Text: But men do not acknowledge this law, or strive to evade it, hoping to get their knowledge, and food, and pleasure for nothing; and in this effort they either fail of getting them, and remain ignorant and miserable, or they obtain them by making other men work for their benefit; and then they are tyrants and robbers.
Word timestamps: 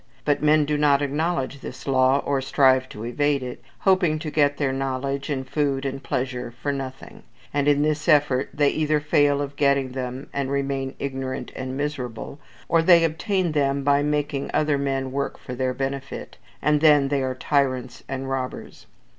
But 0.25 0.41
men 0.41 0.65
do 0.65 0.79
not 0.79 1.03
acknowledge 1.03 1.59
this 1.61 1.85
law, 1.85 2.23
or 2.25 2.41
strive 2.41 2.89
to 2.89 3.03
evade 3.03 3.43
it, 3.43 3.63
hoping 3.81 4.17
to 4.17 4.31
get 4.31 4.57
their 4.57 4.73
knowledge, 4.73 5.29
and 5.29 5.47
food, 5.47 5.85
and 5.85 6.01
pleasure 6.01 6.51
for 6.59 6.71
nothing; 6.71 7.21
and 7.53 7.67
in 7.67 7.83
this 7.83 8.07
effort 8.07 8.49
they 8.51 8.69
either 8.69 8.99
fail 8.99 9.43
of 9.43 9.55
getting 9.55 9.91
them, 9.91 10.27
and 10.33 10.49
remain 10.49 10.95
ignorant 10.97 11.51
and 11.55 11.77
miserable, 11.77 12.39
or 12.67 12.81
they 12.81 13.03
obtain 13.03 13.51
them 13.51 13.83
by 13.83 14.01
making 14.01 14.49
other 14.55 14.79
men 14.79 15.11
work 15.11 15.37
for 15.37 15.53
their 15.53 15.71
benefit; 15.75 16.35
and 16.63 16.81
then 16.81 17.09
they 17.09 17.21
are 17.21 17.35
tyrants 17.35 18.03
and 18.09 18.27
robbers. 18.27 18.87